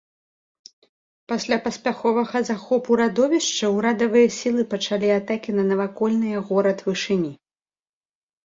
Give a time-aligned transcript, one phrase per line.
[1.31, 7.31] Пасля паспяховага захопу радовішча ўрадавыя сілы пачалі атакі на навакольныя горад вышыні.